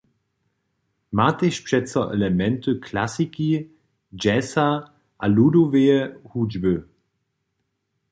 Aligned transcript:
Ma 1.17 1.27
tež 1.39 1.55
přeco 1.65 2.01
elementy 2.15 2.71
klasiki, 2.85 3.49
jazza 4.21 4.67
a 5.23 5.25
ludoweje 5.35 5.99
hudźby. 6.31 6.73